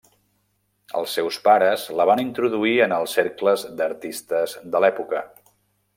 Els 1.01 1.11
seus 1.17 1.37
pares 1.47 1.83
la 1.99 2.07
van 2.11 2.23
introduir 2.23 2.73
en 2.87 2.97
els 2.97 3.15
cercles 3.19 3.67
d'artistes 3.83 4.57
de 4.77 4.83
l'època. 4.87 5.23